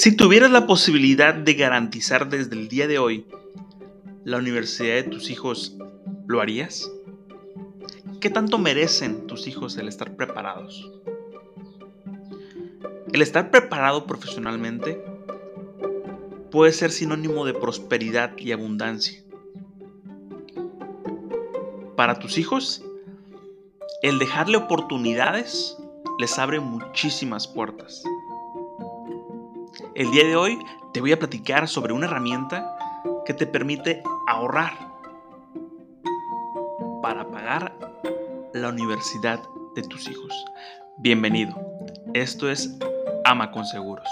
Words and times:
Si 0.00 0.14
tuvieras 0.14 0.52
la 0.52 0.68
posibilidad 0.68 1.34
de 1.34 1.54
garantizar 1.54 2.28
desde 2.28 2.54
el 2.54 2.68
día 2.68 2.86
de 2.86 3.00
hoy 3.00 3.26
la 4.22 4.36
universidad 4.36 4.94
de 4.94 5.02
tus 5.02 5.28
hijos, 5.28 5.76
¿lo 6.28 6.40
harías? 6.40 6.88
¿Qué 8.20 8.30
tanto 8.30 8.58
merecen 8.58 9.26
tus 9.26 9.48
hijos 9.48 9.76
el 9.76 9.88
estar 9.88 10.14
preparados? 10.14 10.88
El 13.12 13.22
estar 13.22 13.50
preparado 13.50 14.06
profesionalmente 14.06 15.02
puede 16.52 16.70
ser 16.70 16.92
sinónimo 16.92 17.44
de 17.44 17.54
prosperidad 17.54 18.38
y 18.38 18.52
abundancia. 18.52 19.20
Para 21.96 22.20
tus 22.20 22.38
hijos, 22.38 22.84
el 24.02 24.20
dejarle 24.20 24.58
oportunidades 24.58 25.76
les 26.20 26.38
abre 26.38 26.60
muchísimas 26.60 27.48
puertas. 27.48 28.04
El 29.94 30.10
día 30.10 30.24
de 30.24 30.36
hoy 30.36 30.58
te 30.92 31.00
voy 31.00 31.12
a 31.12 31.18
platicar 31.18 31.68
sobre 31.68 31.92
una 31.92 32.06
herramienta 32.06 32.76
que 33.24 33.34
te 33.34 33.46
permite 33.46 34.02
ahorrar 34.26 34.72
para 37.02 37.28
pagar 37.28 37.76
la 38.54 38.70
universidad 38.70 39.40
de 39.76 39.82
tus 39.82 40.08
hijos. 40.08 40.32
Bienvenido. 40.98 41.54
Esto 42.14 42.50
es 42.50 42.76
Ama 43.24 43.52
con 43.52 43.64
Seguros. 43.66 44.08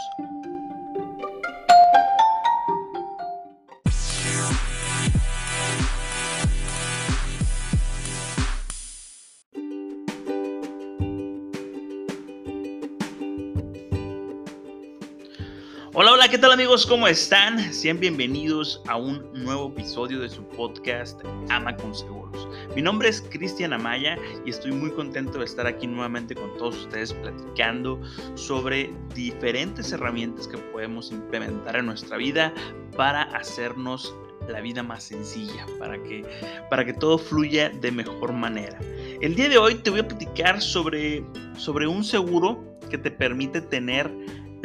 ¿Qué 16.31 16.39
tal 16.39 16.51
amigos? 16.51 16.85
¿Cómo 16.85 17.07
están? 17.07 17.73
Sean 17.73 18.01
bienvenidos 18.01 18.83
a 18.89 18.97
un 18.97 19.33
nuevo 19.33 19.69
episodio 19.69 20.19
de 20.19 20.29
su 20.29 20.43
podcast 20.43 21.21
Ama 21.51 21.77
con 21.77 21.95
Seguros. 21.95 22.49
Mi 22.75 22.83
nombre 22.83 23.09
es 23.09 23.23
Cristian 23.31 23.73
Amaya 23.73 24.19
y 24.45 24.51
estoy 24.51 24.73
muy 24.73 24.91
contento 24.91 25.39
de 25.39 25.45
estar 25.45 25.69
aquí 25.69 25.87
nuevamente 25.87 26.35
con 26.35 26.53
todos 26.59 26.79
ustedes 26.79 27.13
platicando 27.13 28.01
sobre 28.35 28.93
diferentes 29.15 29.93
herramientas 29.93 30.49
que 30.49 30.59
podemos 30.59 31.13
implementar 31.13 31.77
en 31.77 31.87
nuestra 31.87 32.17
vida 32.17 32.53
para 32.97 33.23
hacernos 33.23 34.13
la 34.49 34.61
vida 34.61 34.83
más 34.83 35.05
sencilla, 35.05 35.65
para 35.79 36.03
que, 36.03 36.25
para 36.69 36.85
que 36.85 36.93
todo 36.93 37.19
fluya 37.19 37.69
de 37.69 37.93
mejor 37.93 38.33
manera. 38.33 38.81
El 39.21 39.37
día 39.37 39.49
de 39.49 39.59
hoy 39.59 39.77
te 39.77 39.91
voy 39.91 40.01
a 40.01 40.09
platicar 40.09 40.61
sobre, 40.61 41.25
sobre 41.57 41.87
un 41.87 42.03
seguro 42.03 42.65
que 42.91 42.99
te 42.99 43.11
permite 43.11 43.61
tener 43.61 44.11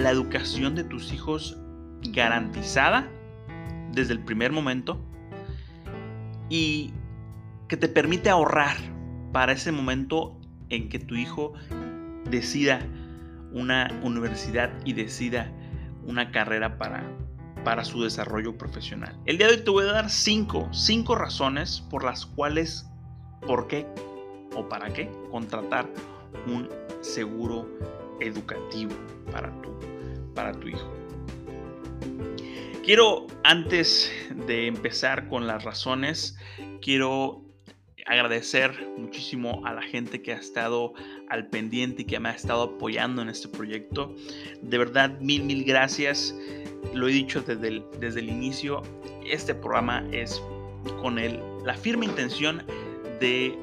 la 0.01 0.09
educación 0.09 0.75
de 0.75 0.83
tus 0.83 1.13
hijos 1.13 1.57
garantizada 2.09 3.09
desde 3.91 4.13
el 4.13 4.19
primer 4.19 4.51
momento 4.51 4.99
y 6.49 6.93
que 7.67 7.77
te 7.77 7.87
permite 7.87 8.29
ahorrar 8.29 8.77
para 9.31 9.53
ese 9.53 9.71
momento 9.71 10.39
en 10.69 10.89
que 10.89 10.99
tu 10.99 11.15
hijo 11.15 11.53
decida 12.29 12.79
una 13.51 13.89
universidad 14.03 14.71
y 14.85 14.93
decida 14.93 15.51
una 16.05 16.31
carrera 16.31 16.77
para, 16.77 17.03
para 17.63 17.85
su 17.85 18.03
desarrollo 18.03 18.57
profesional. 18.57 19.17
El 19.25 19.37
día 19.37 19.47
de 19.47 19.53
hoy 19.53 19.63
te 19.63 19.69
voy 19.69 19.87
a 19.87 19.93
dar 19.93 20.09
cinco, 20.09 20.67
cinco 20.71 21.15
razones 21.15 21.81
por 21.89 22.03
las 22.03 22.25
cuales, 22.25 22.89
por 23.45 23.67
qué 23.67 23.85
o 24.55 24.67
para 24.67 24.91
qué 24.91 25.11
contratar 25.29 25.89
un 26.47 26.69
seguro 27.01 27.67
educativo 28.21 28.93
para 29.31 29.49
tu, 29.61 29.69
para 30.33 30.51
tu 30.53 30.69
hijo. 30.69 30.91
Quiero, 32.83 33.27
antes 33.43 34.11
de 34.47 34.67
empezar 34.67 35.27
con 35.27 35.45
las 35.45 35.63
razones, 35.63 36.37
quiero 36.81 37.43
agradecer 38.07 38.71
muchísimo 38.97 39.61
a 39.65 39.73
la 39.73 39.81
gente 39.81 40.21
que 40.21 40.33
ha 40.33 40.37
estado 40.37 40.93
al 41.29 41.47
pendiente 41.47 42.01
y 42.01 42.05
que 42.05 42.19
me 42.19 42.29
ha 42.29 42.33
estado 42.33 42.63
apoyando 42.63 43.21
en 43.21 43.29
este 43.29 43.47
proyecto. 43.47 44.15
De 44.61 44.77
verdad, 44.77 45.19
mil, 45.19 45.43
mil 45.43 45.63
gracias. 45.63 46.35
Lo 46.93 47.07
he 47.07 47.11
dicho 47.11 47.41
desde 47.41 47.67
el, 47.67 47.85
desde 47.99 48.19
el 48.19 48.29
inicio, 48.29 48.81
este 49.25 49.53
programa 49.53 50.03
es 50.11 50.41
con 51.01 51.19
el, 51.19 51.39
la 51.63 51.75
firme 51.75 52.05
intención 52.05 52.63
de 53.19 53.55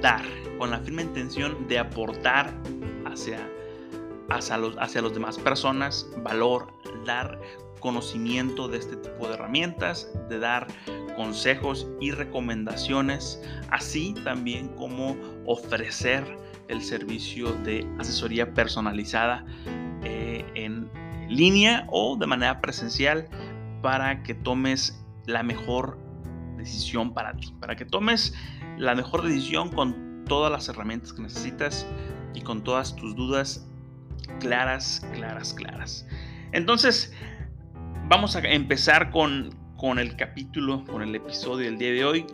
dar, 0.00 0.24
con 0.60 0.70
la 0.70 0.78
firme 0.80 1.00
intención 1.00 1.66
de 1.68 1.78
aportar 1.78 2.52
hacia, 3.06 3.50
hacia, 4.28 4.58
los, 4.58 4.76
hacia 4.76 5.00
los 5.00 5.14
demás 5.14 5.38
personas 5.38 6.06
valor, 6.22 6.74
dar 7.06 7.40
conocimiento 7.80 8.68
de 8.68 8.76
este 8.76 8.96
tipo 8.96 9.26
de 9.26 9.34
herramientas, 9.34 10.12
de 10.28 10.38
dar 10.38 10.66
consejos 11.16 11.88
y 11.98 12.10
recomendaciones, 12.10 13.42
así 13.70 14.12
también 14.22 14.68
como 14.76 15.16
ofrecer 15.46 16.22
el 16.68 16.82
servicio 16.82 17.52
de 17.64 17.90
asesoría 17.98 18.52
personalizada 18.52 19.46
eh, 20.04 20.44
en 20.54 20.90
línea 21.30 21.86
o 21.88 22.18
de 22.18 22.26
manera 22.26 22.60
presencial 22.60 23.30
para 23.80 24.22
que 24.22 24.34
tomes 24.34 25.02
la 25.24 25.42
mejor 25.42 25.96
decisión 26.58 27.14
para 27.14 27.32
ti, 27.32 27.50
para 27.60 27.76
que 27.76 27.86
tomes 27.86 28.34
la 28.76 28.94
mejor 28.94 29.22
decisión 29.22 29.70
con 29.70 30.09
todas 30.30 30.52
las 30.52 30.68
herramientas 30.68 31.12
que 31.12 31.22
necesitas 31.22 31.84
y 32.34 32.42
con 32.42 32.62
todas 32.62 32.94
tus 32.94 33.16
dudas 33.16 33.66
claras, 34.38 35.04
claras, 35.12 35.52
claras. 35.52 36.06
Entonces, 36.52 37.12
vamos 38.06 38.36
a 38.36 38.38
empezar 38.38 39.10
con, 39.10 39.50
con 39.76 39.98
el 39.98 40.14
capítulo, 40.14 40.84
con 40.84 41.02
el 41.02 41.16
episodio 41.16 41.66
del 41.66 41.78
día 41.78 41.90
de 41.90 42.04
hoy. 42.04 42.26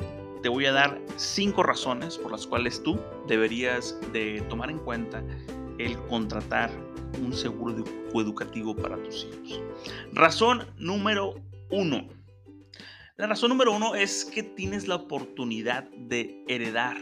Te 0.42 0.50
voy 0.50 0.66
a 0.66 0.72
dar 0.72 1.00
cinco 1.16 1.62
razones 1.62 2.18
por 2.18 2.32
las 2.32 2.46
cuales 2.46 2.82
tú 2.82 3.00
deberías 3.28 3.98
de 4.12 4.42
tomar 4.50 4.68
en 4.68 4.78
cuenta 4.78 5.24
el 5.78 5.96
contratar 6.02 6.70
un 7.24 7.32
seguro 7.32 7.82
educativo 8.12 8.76
para 8.76 9.02
tus 9.04 9.24
hijos. 9.24 9.62
Razón 10.12 10.66
número 10.76 11.40
uno. 11.70 12.06
La 13.16 13.26
razón 13.26 13.48
número 13.48 13.72
uno 13.72 13.94
es 13.94 14.26
que 14.26 14.42
tienes 14.42 14.86
la 14.86 14.96
oportunidad 14.96 15.88
de 15.96 16.44
heredar 16.46 16.98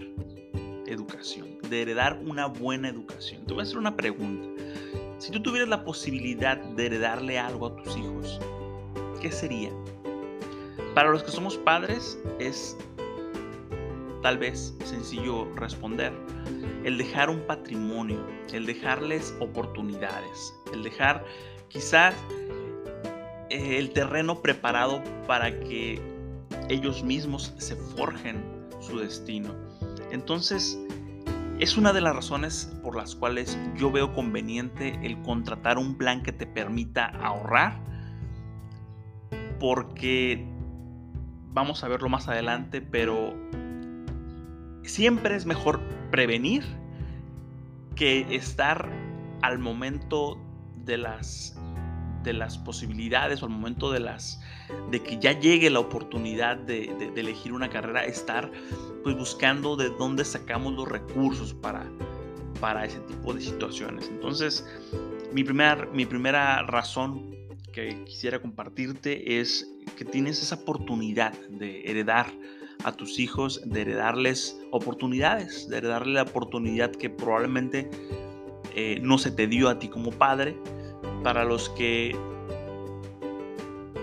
educación, 0.94 1.59
de 1.69 1.82
heredar 1.82 2.21
una 2.25 2.47
buena 2.47 2.88
educación. 2.88 3.44
Te 3.47 3.53
voy 3.53 3.60
a 3.60 3.65
hacer 3.65 3.78
una 3.78 3.97
pregunta. 3.97 4.49
Si 5.19 5.31
tú 5.31 5.43
tuvieras 5.43 5.69
la 5.69 5.84
posibilidad 5.84 6.56
de 6.56 6.87
heredarle 6.87 7.38
algo 7.38 7.66
a 7.66 7.77
tus 7.77 7.97
hijos, 7.97 8.41
¿qué 9.21 9.31
sería? 9.31 9.71
Para 10.94 11.10
los 11.10 11.22
que 11.22 11.31
somos 11.31 11.56
padres 11.59 12.19
es 12.38 12.77
tal 14.22 14.38
vez 14.38 14.75
sencillo 14.84 15.44
responder. 15.55 16.12
El 16.84 16.99
dejar 16.99 17.31
un 17.31 17.41
patrimonio, 17.41 18.25
el 18.53 18.66
dejarles 18.66 19.34
oportunidades, 19.41 20.55
el 20.72 20.82
dejar 20.82 21.25
quizás 21.69 22.15
eh, 23.50 23.78
el 23.78 23.91
terreno 23.91 24.41
preparado 24.41 25.03
para 25.26 25.59
que 25.61 26.00
ellos 26.69 27.03
mismos 27.03 27.53
se 27.59 27.76
forjen 27.76 28.43
su 28.81 28.99
destino. 28.99 29.55
Entonces, 30.14 30.78
es 31.58 31.76
una 31.76 31.92
de 31.92 32.00
las 32.00 32.14
razones 32.14 32.72
por 32.84 32.97
las 32.97 33.16
cuales 33.16 33.58
yo 33.76 33.91
veo 33.91 34.12
conveniente 34.12 34.97
el 35.02 35.20
contratar 35.22 35.76
un 35.76 35.97
plan 35.97 36.22
que 36.22 36.30
te 36.30 36.47
permita 36.47 37.06
ahorrar, 37.06 37.80
porque 39.58 40.47
vamos 41.52 41.82
a 41.82 41.88
verlo 41.88 42.08
más 42.08 42.28
adelante, 42.28 42.80
pero 42.80 43.34
siempre 44.84 45.34
es 45.34 45.47
mejor 45.47 45.80
prevenir 46.12 46.62
que 47.96 48.37
estar 48.37 48.88
al 49.43 49.58
momento 49.58 50.38
de 50.76 50.96
las 50.96 51.61
de 52.25 52.32
las 52.32 52.59
posibilidades 52.59 53.43
o 53.43 53.47
al 53.47 53.53
momento 53.53 53.93
de 53.93 54.00
las 54.00 54.41
de 54.91 55.03
que 55.03 55.19
ya 55.19 55.38
llegue 55.38 55.71
la 55.71 55.79
oportunidad 55.79 56.56
de, 56.56 56.85
elegir 57.17 57.53
una 57.53 57.69
carrera, 57.69 58.05
estar 58.05 58.50
pues 59.03 59.17
buscando 59.17 59.76
de 59.76 59.91
dónde 59.91 60.25
sacamos 60.25 60.73
los 60.75 60.88
recursos 60.88 61.55
para, 61.55 61.87
para 62.61 62.85
ese 62.85 62.99
tipo 63.00 63.35
de 63.35 63.41
situaciones. 63.41 64.09
Entonces, 64.09 64.67
mi, 65.32 65.44
primer, 65.44 65.88
mi 65.93 66.06
primera 66.06 66.62
razón 66.62 67.35
que 67.73 68.05
quisiera 68.05 68.41
compartirte 68.41 69.41
es 69.41 69.69
que 69.97 70.05
tienes 70.05 70.43
esa 70.43 70.56
oportunidad 70.56 71.32
de 71.49 71.82
heredar 71.82 72.26
a 72.85 72.93
tus 72.93 73.19
hijos, 73.19 73.61
de 73.65 73.82
heredarles 73.82 74.59
oportunidades, 74.71 75.69
de 75.69 75.79
heredarle 75.79 76.15
la 76.15 76.23
oportunidad 76.23 76.91
que 76.91 77.11
probablemente 77.11 77.91
eh, 78.75 78.99
no 79.03 79.19
se 79.19 79.31
te 79.31 79.47
dio 79.47 79.69
a 79.69 79.79
ti 79.79 79.88
como 79.88 80.11
padre, 80.11 80.56
para 81.25 81.44
los 81.44 81.69
que 81.71 82.17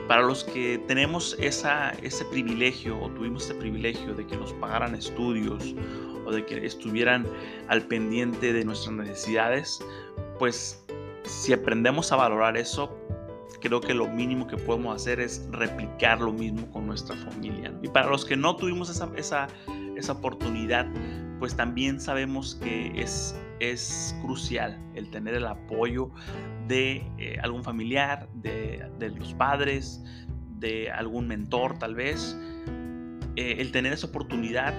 para 0.08 0.24
los 0.24 0.44
que 0.44 0.78
tenemos 0.90 1.38
esa, 1.40 1.92
ese 2.02 2.26
privilegio 2.26 3.00
o 3.00 3.10
tuvimos 3.12 3.46
ese 3.46 3.56
privilegio 3.56 4.14
de 4.14 4.28
que 4.28 4.36
nos 4.36 4.52
pagaran 4.56 4.94
estudios 4.94 5.74
o 6.26 6.32
de 6.34 6.46
que 6.46 6.66
estuvieran 6.66 7.26
al 7.70 7.84
pendiente 7.84 8.52
de 8.52 8.66
nuestras 8.66 8.94
necesidades, 8.94 9.82
pues 10.38 10.84
si 11.24 11.54
aprendemos 11.54 12.12
a 12.12 12.18
valorar 12.18 12.58
eso, 12.58 12.94
creo 13.62 13.80
que 13.80 13.94
lo 13.94 14.10
mínimo 14.10 14.48
que 14.48 14.58
podemos 14.58 14.96
hacer 14.96 15.22
es 15.22 15.48
replicar 15.52 16.20
lo 16.20 16.34
mismo 16.34 16.70
con 16.72 16.88
nuestra 16.88 17.16
familia. 17.16 17.74
Y 17.82 17.88
para 17.88 18.10
los 18.10 18.26
que 18.26 18.36
no 18.36 18.58
tuvimos 18.58 18.90
esa, 18.90 19.10
esa, 19.16 19.48
esa 19.96 20.12
oportunidad, 20.12 20.88
pues 21.40 21.56
también 21.56 22.02
sabemos 22.02 22.56
que 22.56 22.92
es, 23.02 23.34
es 23.62 24.16
crucial 24.24 24.80
el 24.96 25.12
tener 25.12 25.36
el 25.36 25.46
apoyo 25.46 26.10
de 26.68 27.08
eh, 27.20 27.38
algún 27.44 27.64
familiar, 27.64 28.28
de, 28.34 28.90
los 29.16 29.36
padres, 29.36 30.04
de 30.58 30.92
algún 30.92 31.28
mentor 31.28 31.78
tal 31.78 31.94
vez. 31.94 32.36
Eh, 33.36 33.58
el 33.60 33.72
tener 33.72 33.94
esa 33.94 34.08
oportunidad 34.08 34.74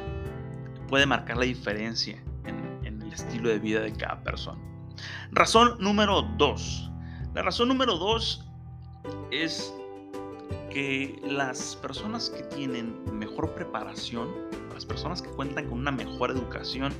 puede 0.88 1.06
marcar 1.06 1.36
la 1.36 1.44
diferencia 1.44 2.22
en, 2.44 2.84
en 2.84 3.00
el 3.02 3.12
estilo 3.12 3.50
de 3.50 3.60
vida 3.60 3.80
de 3.80 3.92
cada 3.92 4.20
persona. 4.24 4.60
Razón 5.30 5.76
número 5.78 6.22
dos. 6.36 6.90
La 7.34 7.42
razón 7.42 7.68
número 7.68 7.96
dos 7.96 8.44
es 9.30 9.72
que 10.70 11.20
las 11.24 11.76
personas 11.76 12.30
que 12.30 12.42
tienen 12.54 12.96
mejor 13.12 13.54
preparación, 13.54 14.28
las 14.74 14.84
personas 14.84 15.22
que 15.22 15.28
cuentan 15.30 15.68
con 15.68 15.78
una 15.78 15.92
mejor 15.92 16.30
educación, 16.30 16.92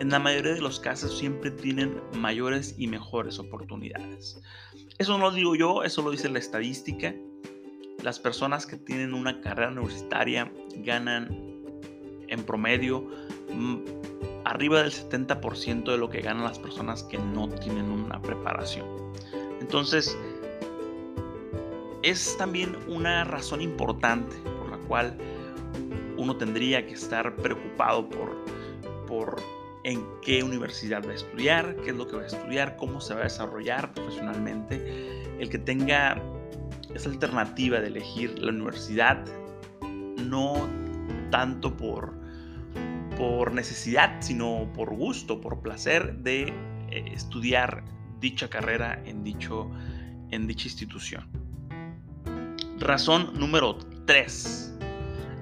en 0.00 0.10
la 0.10 0.18
mayoría 0.18 0.54
de 0.54 0.60
los 0.60 0.78
casos 0.80 1.18
siempre 1.18 1.50
tienen 1.50 2.00
mayores 2.16 2.74
y 2.78 2.86
mejores 2.86 3.38
oportunidades. 3.38 4.40
Eso 4.98 5.18
no 5.18 5.24
lo 5.24 5.30
digo 5.32 5.54
yo, 5.54 5.82
eso 5.82 6.02
lo 6.02 6.10
dice 6.10 6.28
la 6.28 6.38
estadística. 6.38 7.14
Las 8.02 8.18
personas 8.18 8.66
que 8.66 8.76
tienen 8.76 9.12
una 9.12 9.40
carrera 9.40 9.70
universitaria 9.70 10.52
ganan 10.76 11.28
en 12.28 12.42
promedio 12.44 13.08
mm, 13.52 13.76
arriba 14.44 14.82
del 14.82 14.92
70% 14.92 15.90
de 15.90 15.98
lo 15.98 16.08
que 16.08 16.20
ganan 16.20 16.44
las 16.44 16.58
personas 16.58 17.02
que 17.02 17.18
no 17.18 17.48
tienen 17.48 17.90
una 17.90 18.20
preparación. 18.22 18.86
Entonces, 19.60 20.16
es 22.02 22.36
también 22.38 22.76
una 22.86 23.24
razón 23.24 23.60
importante 23.60 24.36
por 24.58 24.70
la 24.70 24.78
cual 24.86 25.18
uno 26.16 26.36
tendría 26.36 26.86
que 26.86 26.94
estar 26.94 27.34
preocupado 27.36 28.08
por, 28.08 28.44
por 29.06 29.57
en 29.88 30.06
qué 30.20 30.42
universidad 30.42 31.02
va 31.02 31.12
a 31.12 31.14
estudiar, 31.14 31.74
qué 31.76 31.90
es 31.90 31.96
lo 31.96 32.06
que 32.06 32.16
va 32.16 32.22
a 32.22 32.26
estudiar, 32.26 32.76
cómo 32.76 33.00
se 33.00 33.14
va 33.14 33.20
a 33.20 33.24
desarrollar 33.24 33.94
profesionalmente. 33.94 34.76
El 35.40 35.48
que 35.48 35.58
tenga 35.58 36.22
esa 36.94 37.08
alternativa 37.08 37.80
de 37.80 37.86
elegir 37.86 38.38
la 38.38 38.50
universidad, 38.50 39.24
no 40.18 40.68
tanto 41.30 41.74
por, 41.74 42.12
por 43.16 43.52
necesidad, 43.52 44.20
sino 44.20 44.70
por 44.74 44.94
gusto, 44.94 45.40
por 45.40 45.62
placer 45.62 46.18
de 46.18 46.52
eh, 46.90 47.04
estudiar 47.14 47.82
dicha 48.20 48.50
carrera 48.50 49.02
en, 49.06 49.24
dicho, 49.24 49.70
en 50.30 50.46
dicha 50.46 50.68
institución. 50.68 51.26
Razón 52.78 53.32
número 53.38 53.78
3. 54.04 54.77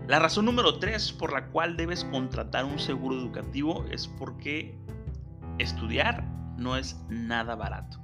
La 0.07 0.21
razón 0.21 0.45
número 0.45 0.79
3 0.79 1.13
por 1.15 1.33
la 1.33 1.49
cual 1.49 1.77
debes 1.77 2.05
contratar 2.05 2.65
un 2.65 2.79
seguro 2.79 3.17
educativo 3.17 3.85
es 3.91 4.07
porque 4.07 4.79
estudiar 5.59 6.25
no 6.57 6.77
es 6.77 6.97
nada 7.09 7.57
barato. 7.57 7.99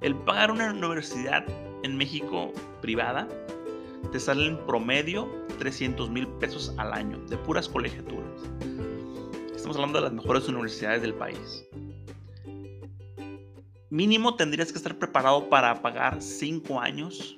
El 0.00 0.16
pagar 0.16 0.50
una 0.50 0.70
universidad 0.70 1.44
en 1.82 1.96
México 1.96 2.52
privada 2.80 3.28
te 4.10 4.18
sale 4.18 4.46
en 4.46 4.58
promedio 4.66 5.28
300 5.58 6.10
mil 6.10 6.26
pesos 6.26 6.74
al 6.78 6.92
año 6.92 7.18
de 7.28 7.36
puras 7.36 7.68
colegiaturas. 7.68 8.42
Estamos 9.54 9.76
hablando 9.76 9.98
de 9.98 10.04
las 10.04 10.12
mejores 10.12 10.48
universidades 10.48 11.02
del 11.02 11.14
país. 11.14 11.66
Mínimo 13.90 14.36
tendrías 14.36 14.72
que 14.72 14.78
estar 14.78 14.98
preparado 14.98 15.50
para 15.50 15.82
pagar 15.82 16.22
5 16.22 16.80
años 16.80 17.36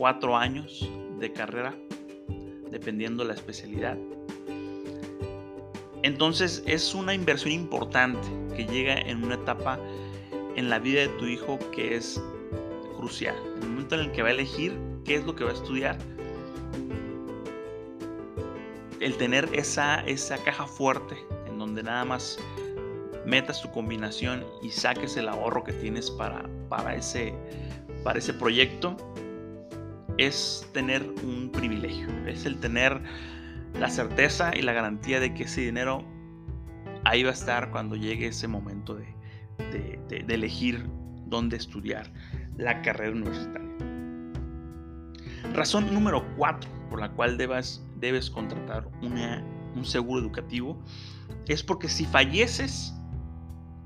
cuatro 0.00 0.34
años 0.34 0.88
de 1.18 1.30
carrera, 1.30 1.76
dependiendo 2.70 3.24
la 3.24 3.34
especialidad. 3.34 3.96
Entonces 6.02 6.62
es 6.66 6.94
una 6.94 7.14
inversión 7.14 7.52
importante 7.52 8.26
que 8.56 8.64
llega 8.64 8.94
en 8.94 9.22
una 9.22 9.34
etapa 9.34 9.78
en 10.56 10.70
la 10.70 10.78
vida 10.78 11.02
de 11.02 11.08
tu 11.08 11.26
hijo 11.26 11.58
que 11.72 11.96
es 11.96 12.22
crucial. 12.96 13.36
El 13.60 13.68
momento 13.68 13.94
en 13.96 14.02
el 14.02 14.12
que 14.12 14.22
va 14.22 14.28
a 14.28 14.32
elegir 14.32 14.78
qué 15.04 15.16
es 15.16 15.24
lo 15.24 15.34
que 15.34 15.44
va 15.44 15.50
a 15.50 15.54
estudiar, 15.54 15.98
el 19.00 19.16
tener 19.16 19.48
esa, 19.52 20.00
esa 20.00 20.36
caja 20.38 20.66
fuerte 20.66 21.16
en 21.46 21.58
donde 21.58 21.82
nada 21.82 22.04
más 22.04 22.38
metas 23.26 23.62
tu 23.62 23.70
combinación 23.70 24.44
y 24.62 24.70
saques 24.70 25.16
el 25.16 25.28
ahorro 25.28 25.64
que 25.64 25.72
tienes 25.72 26.10
para, 26.10 26.48
para, 26.68 26.94
ese, 26.94 27.34
para 28.04 28.18
ese 28.18 28.34
proyecto, 28.34 28.96
es 30.20 30.68
tener 30.74 31.02
un 31.22 31.50
privilegio, 31.50 32.08
es 32.26 32.44
el 32.44 32.60
tener 32.60 33.00
la 33.78 33.88
certeza 33.88 34.54
y 34.54 34.60
la 34.60 34.74
garantía 34.74 35.18
de 35.18 35.32
que 35.32 35.44
ese 35.44 35.62
dinero 35.62 36.04
ahí 37.04 37.22
va 37.22 37.30
a 37.30 37.32
estar 37.32 37.70
cuando 37.70 37.96
llegue 37.96 38.26
ese 38.26 38.46
momento 38.46 38.94
de, 38.94 39.08
elegir 40.28 40.86
dónde 41.26 41.56
estudiar 41.56 42.12
la 42.58 42.82
carrera 42.82 43.12
universitaria. 43.12 43.70
Razón 45.54 45.92
número 45.92 46.22
cuatro 46.36 46.68
por 46.90 47.00
la 47.00 47.10
cual 47.12 47.38
debas, 47.38 47.82
debes 47.96 48.30
contratar 48.30 48.88
un 49.00 49.84
seguro 49.84 50.20
educativo 50.20 50.78
es 51.48 51.62
porque 51.62 51.88
si 51.88 52.04
falleces 52.04 52.94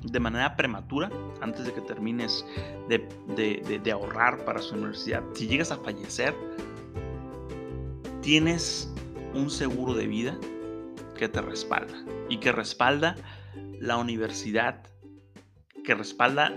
de 0.04 0.20
manera 0.20 0.56
prematura, 0.56 1.10
antes 1.40 1.64
de 1.64 1.72
que 1.72 1.80
termines 1.80 2.44
de, 2.88 3.92
ahorrar 3.92 4.44
para 4.44 4.60
su 4.60 4.74
universidad, 4.74 5.22
si 5.34 5.46
llegas 5.46 5.70
a 5.70 5.78
fallecer, 5.78 6.34
tienes 8.20 8.92
un 9.34 9.50
seguro 9.50 9.94
de 9.94 10.06
vida 10.06 10.38
que 11.16 11.28
te 11.28 11.40
respalda 11.40 11.94
y 12.28 12.38
que 12.38 12.52
respalda 12.52 13.16
la 13.80 13.96
universidad, 13.96 14.82
que 15.84 15.94
respalda 15.94 16.52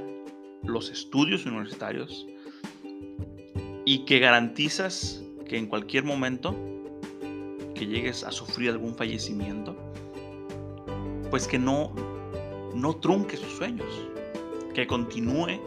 los 0.63 0.89
estudios 0.89 1.45
universitarios 1.45 2.25
y 3.85 4.05
que 4.05 4.19
garantizas 4.19 5.23
que 5.47 5.57
en 5.57 5.67
cualquier 5.67 6.03
momento 6.03 6.55
que 7.73 7.85
llegues 7.85 8.23
a 8.23 8.31
sufrir 8.31 8.71
algún 8.71 8.95
fallecimiento, 8.95 9.75
pues 11.29 11.47
que 11.47 11.59
no 11.59 11.93
no 12.77 12.95
trunque 12.95 13.37
sus 13.37 13.51
sueños, 13.53 13.87
que 14.73 14.87
continúe, 14.87 15.59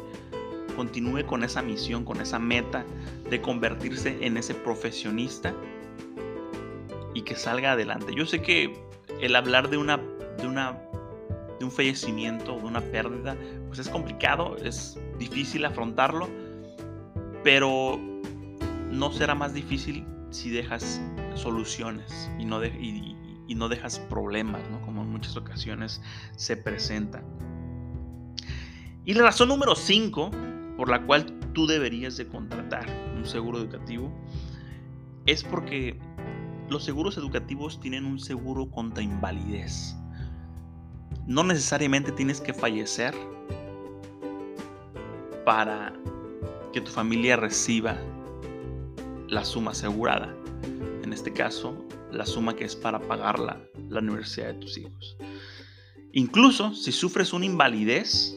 continúe 0.76 1.26
con 1.26 1.42
esa 1.42 1.62
misión, 1.62 2.04
con 2.04 2.20
esa 2.20 2.38
meta 2.38 2.84
de 3.28 3.40
convertirse 3.40 4.24
en 4.24 4.36
ese 4.36 4.54
profesionista 4.54 5.54
y 7.14 7.22
que 7.22 7.34
salga 7.34 7.72
adelante. 7.72 8.14
Yo 8.14 8.24
sé 8.26 8.40
que 8.40 8.80
el 9.20 9.34
hablar 9.36 9.68
de 9.68 9.76
una, 9.76 9.98
de 10.38 10.46
una, 10.46 10.78
de 11.58 11.64
un 11.64 11.70
fallecimiento, 11.70 12.56
de 12.56 12.64
una 12.64 12.80
pérdida, 12.80 13.36
pues 13.66 13.80
es 13.80 13.88
complicado, 13.88 14.56
es 14.56 14.98
difícil 15.18 15.64
afrontarlo, 15.64 16.28
pero 17.42 17.98
no 18.90 19.12
será 19.12 19.34
más 19.34 19.52
difícil 19.54 20.06
si 20.30 20.50
dejas 20.50 21.02
soluciones 21.34 22.30
y 22.38 22.44
no, 22.44 22.64
y 22.64 23.54
no 23.54 23.68
dejas 23.68 23.98
problemas, 23.98 24.62
¿no? 24.70 24.79
Muchas 25.20 25.36
ocasiones 25.36 26.00
se 26.36 26.56
presenta. 26.56 27.22
Y 29.04 29.12
la 29.12 29.24
razón 29.24 29.48
número 29.48 29.74
5 29.74 30.30
por 30.78 30.88
la 30.88 31.02
cual 31.02 31.26
tú 31.52 31.66
deberías 31.66 32.16
de 32.16 32.26
contratar 32.26 32.86
un 33.14 33.26
seguro 33.26 33.58
educativo 33.58 34.10
es 35.26 35.44
porque 35.44 35.98
los 36.70 36.84
seguros 36.84 37.18
educativos 37.18 37.80
tienen 37.80 38.06
un 38.06 38.18
seguro 38.18 38.70
contra 38.70 39.02
invalidez. 39.02 39.94
No 41.26 41.44
necesariamente 41.44 42.12
tienes 42.12 42.40
que 42.40 42.54
fallecer 42.54 43.14
para 45.44 45.92
que 46.72 46.80
tu 46.80 46.90
familia 46.90 47.36
reciba 47.36 47.94
la 49.28 49.44
suma 49.44 49.72
asegurada. 49.72 50.34
En 51.02 51.12
este 51.12 51.30
caso, 51.30 51.76
la 52.12 52.26
suma 52.26 52.56
que 52.56 52.64
es 52.64 52.76
para 52.76 53.00
pagar 53.00 53.38
la, 53.38 53.60
la 53.88 54.00
universidad 54.00 54.48
de 54.48 54.54
tus 54.54 54.78
hijos. 54.78 55.16
Incluso 56.12 56.74
si 56.74 56.92
sufres 56.92 57.32
una 57.32 57.46
invalidez, 57.46 58.36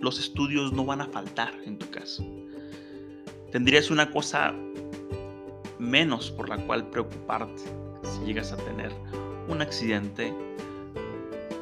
los 0.00 0.18
estudios 0.18 0.72
no 0.72 0.84
van 0.84 1.00
a 1.00 1.06
faltar 1.06 1.54
en 1.64 1.78
tu 1.78 1.90
caso. 1.90 2.24
Tendrías 3.52 3.90
una 3.90 4.10
cosa 4.10 4.54
menos 5.78 6.30
por 6.30 6.48
la 6.48 6.58
cual 6.66 6.88
preocuparte 6.90 7.62
si 8.02 8.24
llegas 8.24 8.52
a 8.52 8.56
tener 8.56 8.92
un 9.48 9.60
accidente 9.60 10.32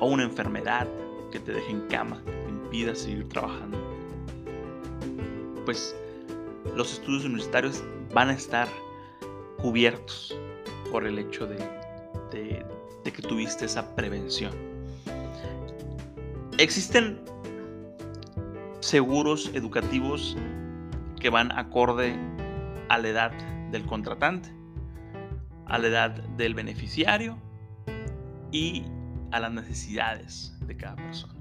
o 0.01 0.07
una 0.07 0.25
enfermedad 0.25 0.89
que 1.33 1.41
te 1.41 1.53
deje 1.53 1.71
en 1.71 1.81
cama, 1.89 2.23
que 2.25 2.33
te 2.33 2.51
impida 2.51 2.95
seguir 2.95 3.29
trabajando. 3.29 3.79
Pues 5.65 5.97
los 6.77 6.93
estudios 6.93 7.25
universitarios 7.25 7.83
van 8.13 8.29
a 8.29 8.35
estar 8.35 8.69
cubiertos 9.65 10.39
por 10.93 11.07
el 11.07 11.19
hecho 11.19 11.47
de, 11.47 11.57
que 13.03 13.23
tuviste 13.23 13.65
esa 13.65 13.97
prevención. 13.97 14.53
Existen 16.59 17.19
seguros 18.81 19.51
educativos 19.55 20.37
que 21.19 21.31
van 21.31 21.51
acorde 21.53 22.15
a 22.91 22.99
la 22.99 23.09
edad 23.09 23.33
del 23.71 23.87
contratante, 23.87 24.51
a 25.65 25.79
la 25.79 25.87
edad 25.87 26.11
del 26.11 26.53
beneficiario 26.53 27.39
y 28.53 28.85
a 29.31 29.41
las 29.41 29.51
necesidades 29.51 30.55
de 30.67 30.77
cada 30.77 30.97
persona. 30.97 31.41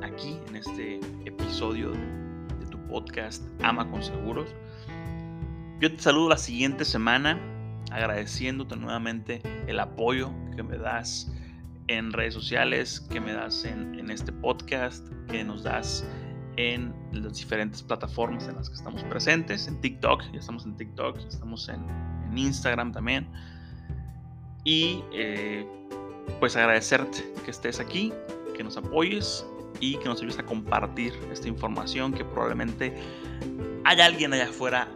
aquí 0.00 0.38
en 0.48 0.56
este 0.56 0.98
episodio 1.26 1.90
de 1.90 2.66
tu 2.70 2.78
podcast 2.88 3.42
Ama 3.60 3.86
con 3.90 4.02
Seguros. 4.02 4.48
Yo 5.80 5.92
te 5.92 6.00
saludo 6.00 6.28
la 6.28 6.36
siguiente 6.36 6.84
semana 6.84 7.38
agradeciéndote 7.90 8.76
nuevamente 8.76 9.42
el 9.66 9.80
apoyo 9.80 10.30
que 10.54 10.62
me 10.62 10.78
das 10.78 11.32
en 11.88 12.12
redes 12.12 12.32
sociales, 12.32 13.00
que 13.00 13.20
me 13.20 13.32
das 13.32 13.64
en, 13.64 14.08
este 14.08 14.32
podcast, 14.32 15.06
que 15.28 15.42
nos 15.42 15.64
das 15.64 16.06
en 16.56 16.94
las 17.12 17.38
diferentes 17.38 17.82
plataformas 17.82 18.46
en 18.46 18.54
las 18.54 18.68
que 18.68 18.76
estamos 18.76 19.02
presentes, 19.04 19.66
en 19.66 19.80
TikTok, 19.80 20.22
ya 20.32 20.38
estamos 20.38 20.64
en 20.64 20.76
TikTok, 20.76 21.18
estamos 21.26 21.68
en, 21.68 21.84
Instagram 22.36 22.90
también. 22.92 23.28
Y 24.64 25.02
eh, 25.12 25.66
pues 26.40 26.56
agradecerte 26.56 27.24
que 27.44 27.50
estés 27.50 27.78
aquí, 27.78 28.12
que 28.56 28.64
nos 28.64 28.76
apoyes 28.76 29.46
y 29.80 29.96
que 29.98 30.06
nos 30.06 30.20
ayudes 30.20 30.38
a 30.38 30.44
compartir 30.44 31.12
esta 31.30 31.46
información 31.46 32.12
que 32.12 32.24
probablemente 32.24 32.92
hay 33.84 34.00
alguien 34.00 34.32
allá 34.32 34.48
afuera 34.48 34.88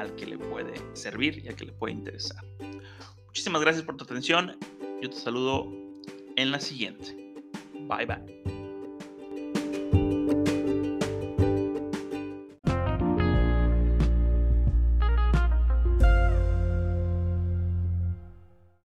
al 0.00 0.14
que 0.14 0.26
le 0.26 0.38
puede 0.38 0.74
servir 0.94 1.42
y 1.44 1.48
al 1.48 1.56
que 1.56 1.66
le 1.66 1.72
puede 1.72 1.94
interesar. 1.94 2.44
Muchísimas 3.26 3.62
gracias 3.62 3.84
por 3.84 3.96
tu 3.96 4.04
atención. 4.04 4.56
Yo 5.02 5.10
te 5.10 5.16
saludo 5.16 5.72
en 6.36 6.50
la 6.50 6.60
siguiente. 6.60 7.34
Bye 7.88 8.06
bye. 8.06 8.55